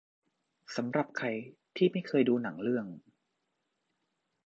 [0.75, 1.27] สำหรับใคร
[1.75, 2.85] ที่ไม่เคยดูหนังเรื่อง